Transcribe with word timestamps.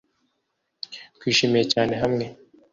Twishimiye 1.15 1.65
cyane 1.73 1.93
hamwe 2.01 2.25